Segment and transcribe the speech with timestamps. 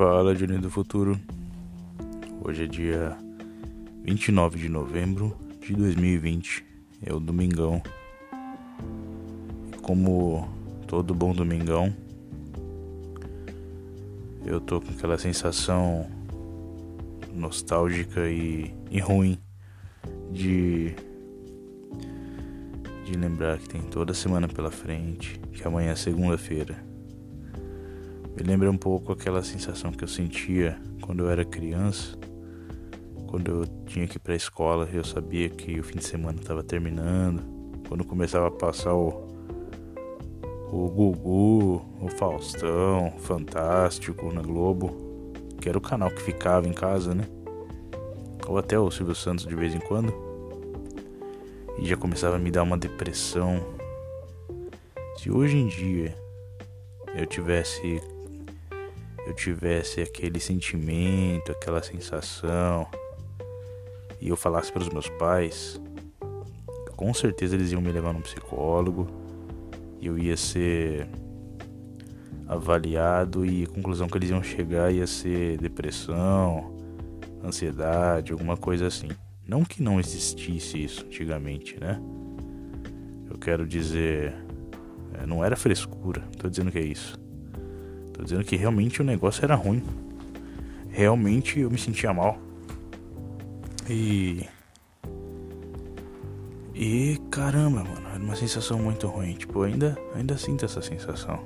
[0.00, 1.20] Fala, Johnny do Futuro.
[2.42, 3.18] Hoje é dia
[4.02, 6.64] 29 de novembro de 2020.
[7.04, 7.82] É o domingão.
[9.82, 10.48] Como
[10.86, 11.94] todo bom domingão,
[14.46, 16.10] eu tô com aquela sensação
[17.34, 19.38] nostálgica e, e ruim
[20.32, 20.94] de
[23.04, 26.89] de lembrar que tem toda semana pela frente, que amanhã é segunda-feira.
[28.36, 32.16] Me lembra um pouco aquela sensação que eu sentia quando eu era criança,
[33.26, 36.38] quando eu tinha que ir para a escola, eu sabia que o fim de semana
[36.40, 37.42] estava terminando,
[37.88, 39.28] quando começava a passar o
[40.72, 47.12] o Gugu, o Faustão, Fantástico na Globo, que era o canal que ficava em casa,
[47.12, 47.26] né?
[48.46, 50.14] Ou até o Silvio Santos de vez em quando
[51.78, 53.60] e já começava a me dar uma depressão.
[55.16, 56.14] Se hoje em dia
[57.16, 58.00] eu tivesse
[59.30, 62.86] eu tivesse aquele sentimento, aquela sensação
[64.20, 65.80] e eu falasse para os meus pais,
[66.96, 69.20] com certeza eles iam me levar num psicólogo
[70.02, 71.06] eu ia ser
[72.48, 76.74] avaliado e a conclusão que eles iam chegar ia ser depressão,
[77.44, 79.08] ansiedade, alguma coisa assim.
[79.46, 82.00] Não que não existisse isso antigamente, né?
[83.28, 84.34] Eu quero dizer,
[85.14, 87.18] é, não era frescura, tô dizendo que é isso.
[88.20, 89.82] Tô dizendo que realmente o negócio era ruim.
[90.90, 92.38] Realmente eu me sentia mal.
[93.88, 94.44] E.
[96.74, 99.32] E caramba, mano, era uma sensação muito ruim.
[99.32, 101.40] Tipo, ainda, ainda sinto essa sensação.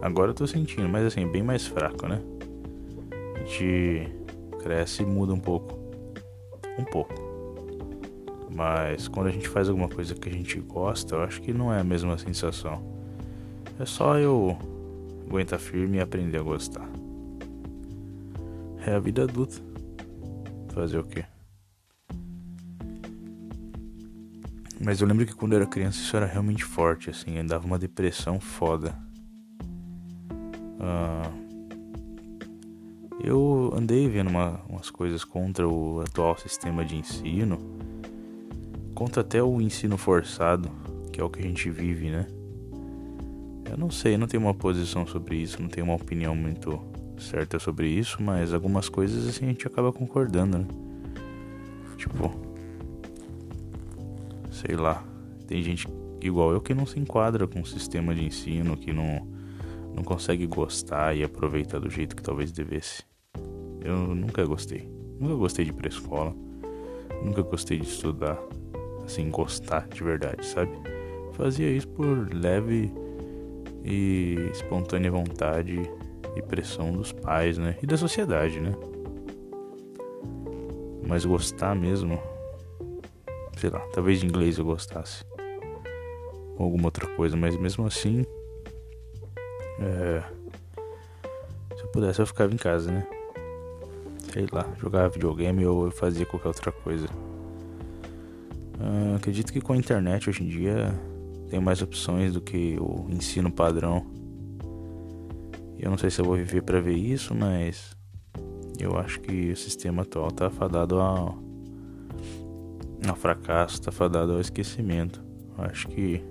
[0.00, 2.22] Agora eu tô sentindo, mas assim, bem mais fraco, né?
[3.34, 4.08] A gente
[4.62, 5.76] cresce e muda um pouco
[6.78, 7.12] um pouco.
[8.48, 11.74] Mas quando a gente faz alguma coisa que a gente gosta, eu acho que não
[11.74, 12.80] é a mesma sensação.
[13.80, 14.56] É só eu
[15.26, 16.88] aguentar firme e aprender a gostar.
[18.86, 19.56] É a vida adulta.
[20.72, 21.24] Fazer o quê?
[24.80, 27.78] Mas eu lembro que quando eu era criança isso era realmente forte, assim, dava uma
[27.78, 28.94] depressão foda.
[30.78, 31.30] Ah,
[33.24, 37.58] eu andei vendo uma, umas coisas contra o atual sistema de ensino,
[38.94, 40.70] contra até o ensino forçado,
[41.12, 42.26] que é o que a gente vive, né?
[43.70, 46.80] Eu não sei, não tenho uma posição sobre isso, não tenho uma opinião muito
[47.18, 50.66] certa sobre isso, mas algumas coisas assim a gente acaba concordando, né?
[51.96, 52.32] Tipo,
[54.50, 55.02] sei lá,
[55.46, 55.88] tem gente
[56.20, 59.26] igual eu que não se enquadra com o sistema de ensino, que não
[59.96, 63.02] não consegue gostar e aproveitar do jeito que talvez devesse.
[63.82, 64.86] Eu nunca gostei.
[65.18, 66.34] Nunca gostei de ir pra escola.
[67.24, 68.38] Nunca gostei de estudar.
[69.06, 70.70] Assim, gostar de verdade, sabe?
[71.32, 72.92] Fazia isso por leve
[73.86, 75.80] e espontânea vontade
[76.34, 77.78] e pressão dos pais, né?
[77.82, 78.72] E da sociedade, né?
[81.06, 82.20] Mas gostar mesmo.
[83.56, 85.24] Sei lá, talvez de inglês eu gostasse.
[86.58, 88.26] Ou alguma outra coisa, mas mesmo assim.
[89.80, 90.22] É,
[91.76, 93.06] se eu pudesse, eu ficava em casa, né?
[94.36, 97.06] sei lá, jogar videogame ou fazer qualquer outra coisa.
[98.78, 100.94] Uh, acredito que com a internet hoje em dia
[101.48, 104.06] tem mais opções do que o ensino padrão.
[105.78, 107.96] Eu não sei se eu vou viver para ver isso, mas
[108.78, 111.38] eu acho que o sistema atual tá fadado ao,
[113.06, 115.22] ao fracasso, tá fadado ao esquecimento.
[115.56, 116.22] Eu acho que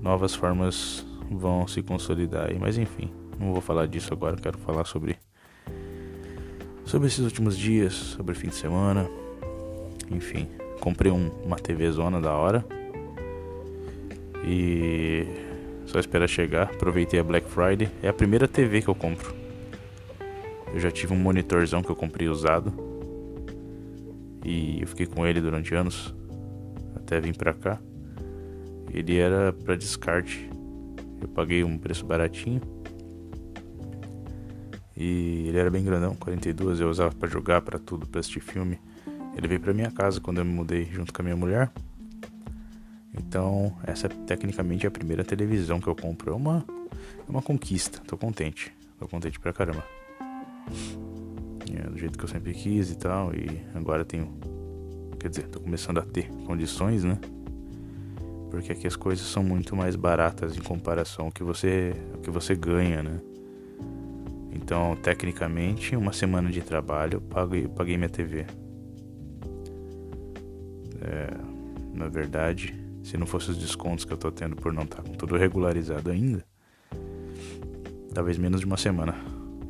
[0.00, 4.84] novas formas vão se consolidar aí, mas enfim, não vou falar disso agora, quero falar
[4.84, 5.16] sobre
[6.88, 9.08] sobre esses últimos dias, sobre o fim de semana.
[10.10, 10.48] Enfim,
[10.80, 12.64] comprei um, uma TV zona da hora.
[14.44, 15.26] E
[15.86, 16.64] só espera chegar.
[16.64, 17.88] Aproveitei a Black Friday.
[18.02, 19.34] É a primeira TV que eu compro.
[20.72, 22.72] Eu já tive um monitorzão que eu comprei usado.
[24.44, 26.14] E eu fiquei com ele durante anos.
[26.94, 27.78] Até vir pra cá.
[28.92, 30.48] Ele era para descarte.
[31.20, 32.60] Eu paguei um preço baratinho.
[34.96, 38.80] E ele era bem grandão, 42, eu usava para jogar, para tudo, para assistir filme.
[39.36, 41.70] Ele veio para minha casa quando eu me mudei junto com a minha mulher.
[43.18, 46.32] Então, essa é tecnicamente a primeira televisão que eu compro.
[46.32, 46.64] É uma,
[47.26, 48.72] é uma conquista, tô contente.
[48.98, 49.84] Tô contente pra caramba.
[51.72, 53.32] É do jeito que eu sempre quis e tal.
[53.34, 54.28] E agora tenho.
[55.20, 57.18] Quer dizer, tô começando a ter condições, né?
[58.50, 62.30] Porque aqui as coisas são muito mais baratas em comparação ao que você, ao que
[62.30, 63.20] você ganha, né?
[64.52, 68.46] Então, tecnicamente, uma semana de trabalho eu paguei, eu paguei minha TV.
[71.00, 71.30] É,
[71.94, 72.74] na verdade,
[73.08, 75.34] se não fosse os descontos que eu tô tendo por não estar tá com tudo
[75.34, 76.44] regularizado ainda,
[78.12, 79.16] talvez menos de uma semana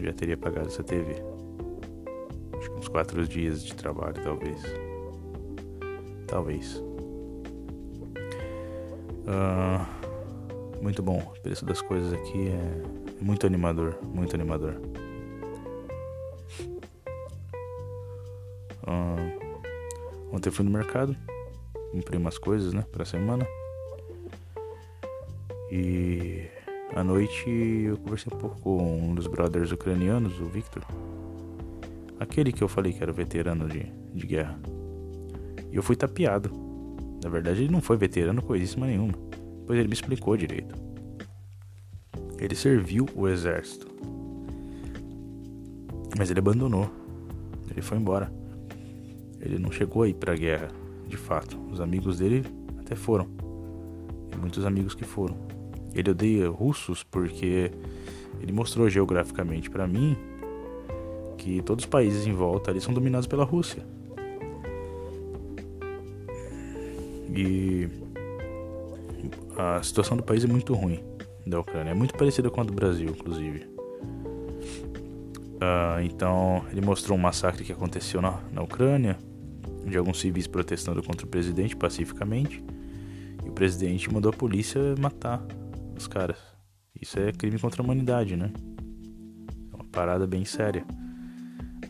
[0.00, 1.14] eu já teria pagado essa TV.
[2.58, 4.60] Acho que uns quatro dias de trabalho, talvez.
[6.26, 6.82] Talvez.
[9.28, 11.18] Uh, muito bom.
[11.18, 12.82] O preço das coisas aqui é
[13.22, 13.96] muito animador.
[14.02, 14.74] Muito animador.
[18.82, 21.16] Uh, ontem fui no mercado.
[21.90, 22.84] Comprei umas coisas, né?
[22.92, 23.46] Pra semana.
[25.70, 26.48] E
[26.94, 30.84] à noite eu conversei um pouco com um dos brothers ucranianos, o Victor.
[32.18, 33.84] Aquele que eu falei que era veterano de,
[34.14, 34.58] de guerra.
[35.70, 36.50] E eu fui tapeado.
[37.22, 39.14] Na verdade, ele não foi veterano coisíssima nenhuma.
[39.66, 40.74] Pois ele me explicou direito.
[42.38, 43.86] Ele serviu o exército.
[46.18, 46.90] Mas ele abandonou.
[47.70, 48.32] Ele foi embora.
[49.38, 50.68] Ele não chegou aí pra guerra,
[51.10, 51.58] de fato.
[51.70, 52.44] Os amigos dele
[52.78, 53.26] até foram.
[54.40, 55.36] Muitos amigos que foram.
[55.94, 57.70] Ele odeia russos porque
[58.40, 60.16] ele mostrou geograficamente para mim
[61.36, 63.84] que todos os países em volta ali são dominados pela Rússia.
[67.34, 67.88] E
[69.56, 71.02] a situação do país é muito ruim
[71.46, 73.68] da Ucrânia, é muito parecida com a do Brasil, inclusive.
[75.60, 79.18] Uh, então ele mostrou um massacre que aconteceu na, na Ucrânia,
[79.90, 82.62] de alguns civis protestando contra o presidente pacificamente,
[83.44, 85.44] e o presidente mandou a polícia matar
[85.96, 86.38] os caras.
[87.00, 88.52] Isso é crime contra a humanidade, né?
[89.72, 90.84] É uma parada bem séria.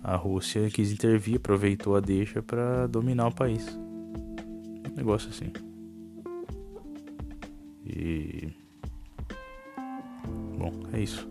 [0.03, 3.67] A Rússia quis intervir, aproveitou a deixa para dominar o país.
[3.69, 5.53] Um negócio assim.
[7.85, 8.49] E.
[10.57, 11.29] Bom, é isso.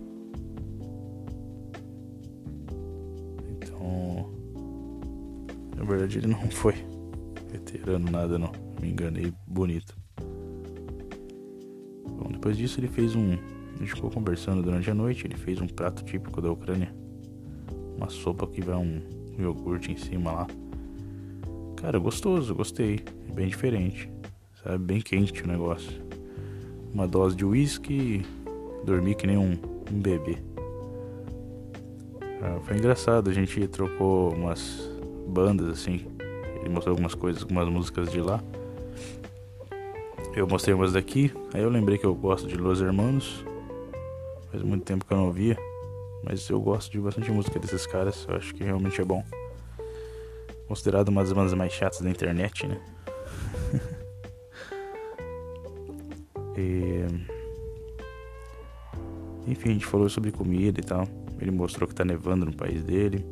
[5.90, 6.76] Verdade, ele não foi
[7.52, 8.52] veterano, nada não.
[8.82, 10.00] Me enganei bonito.
[12.40, 13.34] Depois disso ele fez um.
[13.76, 16.94] A gente ficou conversando durante a noite, ele fez um prato típico da Ucrânia.
[17.98, 19.02] Uma sopa que vai um
[19.38, 20.48] iogurte em cima lá.
[21.76, 23.02] Cara, gostoso, gostei.
[23.34, 24.10] Bem diferente.
[24.64, 24.78] Sabe?
[24.86, 26.02] Bem quente o negócio.
[26.94, 28.26] Uma dose de uísque
[28.86, 29.58] dormi que nem um,
[29.92, 30.38] um bebê.
[32.42, 34.90] Ah, foi engraçado, a gente trocou umas
[35.30, 36.06] bandas assim.
[36.60, 38.42] Ele mostrou algumas coisas, algumas músicas de lá.
[40.36, 43.44] Eu mostrei umas daqui, aí eu lembrei que eu gosto de Los Hermanos.
[44.52, 45.58] Faz muito tempo que eu não ouvia,
[46.24, 49.24] mas eu gosto de bastante música desses caras, eu acho que realmente é bom.
[50.68, 52.82] Considerado uma das bandas mais chatas da internet, né?
[56.58, 57.06] e...
[59.48, 61.08] Enfim, a gente falou sobre comida e tal.
[61.40, 63.26] Ele mostrou que tá nevando no país dele.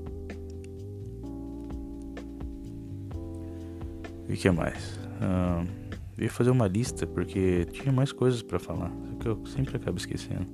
[4.28, 4.98] E que mais?
[5.22, 5.88] Uh...
[6.18, 9.78] Eu ia fazer uma lista porque tinha mais coisas para falar, só que eu sempre
[9.78, 10.48] acabo esquecendo.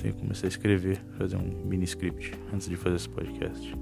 [0.00, 3.76] Tenho que começar a escrever, fazer um mini script antes de fazer esse podcast.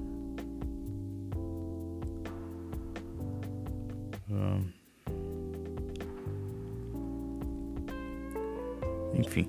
[9.14, 9.48] Enfim,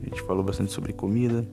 [0.00, 1.46] a gente falou bastante sobre comida.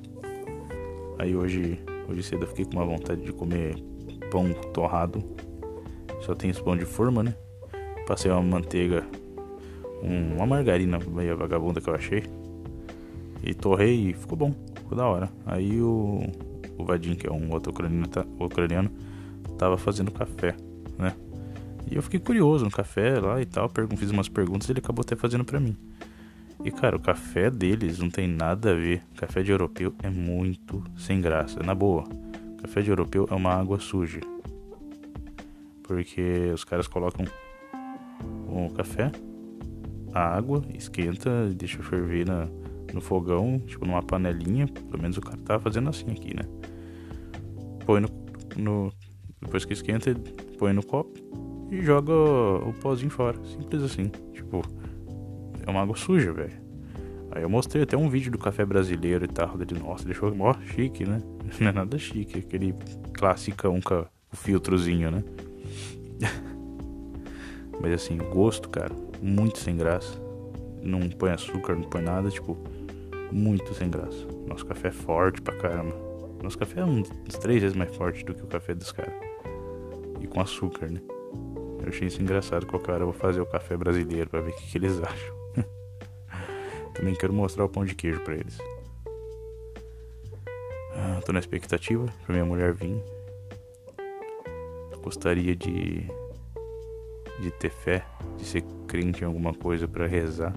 [1.20, 3.76] Aí hoje, hoje cedo eu fiquei com uma vontade de comer
[4.32, 5.22] pão torrado
[6.22, 7.36] só tem esse pão de forma, né?
[8.08, 9.06] Passei uma manteiga,
[10.04, 12.24] um, uma margarina meio vagabunda que eu achei.
[13.44, 15.30] E torrei e ficou bom, ficou da hora.
[15.46, 16.22] Aí o,
[16.78, 18.92] o Vadim, que é um outro ucraniano, tá, ucraniano,
[19.58, 20.56] tava fazendo café,
[20.98, 21.16] né?
[21.90, 25.02] E eu fiquei curioso no café lá e tal, fiz umas perguntas e ele acabou
[25.02, 25.76] até fazendo pra mim.
[26.64, 29.02] E cara, o café deles não tem nada a ver.
[29.18, 32.04] Café de europeu é muito sem graça, na boa.
[32.62, 34.20] Café de europeu é uma água suja
[35.92, 37.26] porque os caras colocam
[38.48, 39.12] o café,
[40.14, 42.48] a água, esquenta, deixa ferver na,
[42.94, 46.44] no fogão, tipo numa panelinha, pelo menos o cara tá fazendo assim aqui, né?
[47.86, 48.08] Põe no,
[48.56, 48.94] no
[49.42, 50.16] depois que esquenta,
[50.58, 51.12] põe no copo
[51.70, 54.62] e joga o pozinho fora, simples assim, tipo,
[55.68, 56.62] é uma água suja, velho.
[57.32, 60.54] Aí eu mostrei até um vídeo do café brasileiro e tal, dele, nossa, deixou mó
[60.74, 61.22] chique, né?
[61.60, 62.74] Não é nada chique, aquele
[63.14, 65.24] classicão com o filtrozinho, né?
[67.82, 70.20] Mas assim, o gosto, cara, muito sem graça.
[70.82, 72.58] Não põe açúcar, não põe nada, tipo,
[73.32, 74.28] muito sem graça.
[74.48, 75.96] Nosso café é forte pra caramba.
[76.42, 77.10] Nosso café é uns
[77.40, 79.14] três vezes mais forte do que o café dos caras.
[80.20, 81.02] E com açúcar, né?
[81.82, 82.66] Eu achei isso engraçado.
[82.66, 85.36] Qualquer hora eu vou fazer o café brasileiro pra ver o que, que eles acham.
[86.94, 88.58] Também quero mostrar o pão de queijo pra eles.
[90.96, 93.02] Ah, tô na expectativa pra minha mulher vir
[95.02, 96.06] gostaria de
[97.42, 98.06] de ter fé,
[98.38, 100.54] de ser crente em alguma coisa para rezar,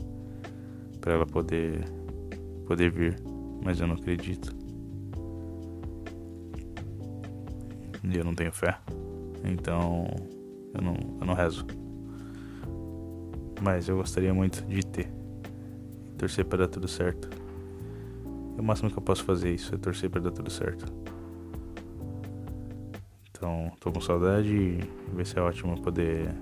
[1.01, 1.85] para ela poder
[2.67, 3.17] poder vir,
[3.63, 4.55] mas eu não acredito.
[8.03, 8.79] E eu não tenho fé.
[9.45, 10.07] Então
[10.75, 11.67] eu não, eu não rezo.
[13.63, 15.11] Mas eu gostaria muito de ter.
[16.19, 17.29] Torcer para dar tudo certo.
[18.57, 20.85] É o máximo que eu posso fazer isso, é torcer para dar tudo certo.
[23.31, 24.81] Então, tô com saudade e
[25.13, 26.35] vai ser ótimo poder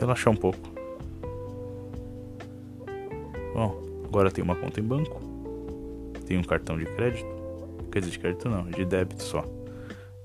[0.00, 0.58] relaxar um pouco.
[3.54, 5.20] Bom, agora tem uma conta em banco,
[6.26, 7.28] tem um cartão de crédito,
[7.92, 9.44] quer dizer, de crédito não, de débito só.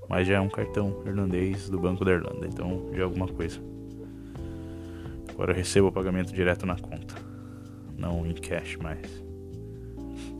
[0.08, 3.60] Mas já é um cartão irlandês do Banco da Irlanda, então já é alguma coisa.
[5.30, 7.14] Agora eu recebo o pagamento direto na conta,
[7.98, 9.22] não em cash mais.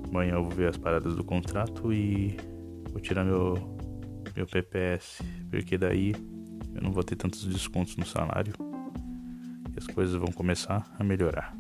[0.09, 2.37] Amanhã eu vou ver as paradas do contrato e
[2.91, 3.55] vou tirar meu,
[4.35, 6.15] meu PPS, porque daí
[6.75, 8.55] eu não vou ter tantos descontos no salário
[9.77, 11.57] as coisas vão começar a melhorar.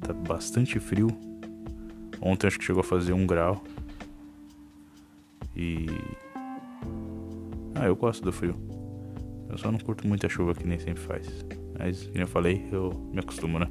[0.00, 1.08] Tá bastante frio.
[2.20, 3.62] Ontem acho que chegou a fazer um grau.
[5.56, 5.86] E.
[7.74, 8.56] Ah, eu gosto do frio.
[9.48, 11.44] Eu só não curto muita chuva que nem sempre faz.
[11.78, 13.66] Mas, como eu falei, eu me acostumo, né?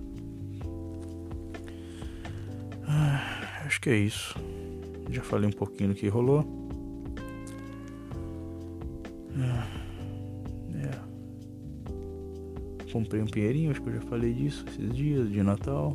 [2.88, 4.36] Ah, acho que é isso.
[5.10, 6.46] Já falei um pouquinho do que rolou.
[9.38, 9.77] Ah,
[12.92, 15.92] Comprei um pinheirinho, acho que eu já falei disso esses dias de Natal.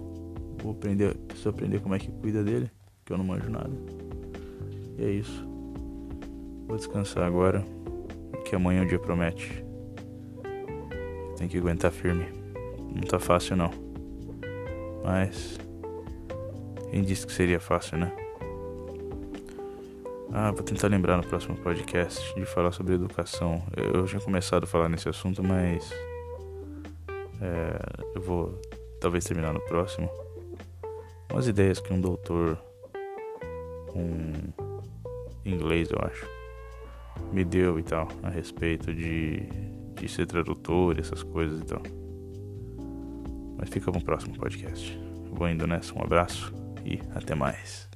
[0.63, 2.71] Vou aprender, preciso aprender como é que cuida dele,
[3.05, 3.73] que eu não manjo nada.
[4.99, 5.47] E é isso.
[6.67, 7.65] Vou descansar agora,
[8.45, 9.65] que amanhã o dia promete.
[11.37, 12.27] Tem que aguentar firme.
[12.95, 13.71] Não tá fácil não.
[15.03, 15.59] Mas
[16.91, 18.13] quem disse que seria fácil, né?
[20.31, 23.63] Ah, vou tentar lembrar no próximo podcast de falar sobre educação.
[23.77, 25.93] Eu já começado a falar nesse assunto, mas
[27.43, 28.61] é, eu vou
[29.01, 30.09] talvez terminar no próximo.
[31.31, 32.59] Umas ideias que um doutor
[33.95, 34.33] um
[35.45, 36.27] inglês, eu acho,
[37.33, 39.41] me deu e tal, a respeito de,
[39.95, 41.83] de ser tradutor, essas coisas e tal.
[43.59, 44.99] Mas fica no próximo podcast.
[45.31, 46.53] Vou indo nessa, um abraço
[46.85, 47.92] e até mais.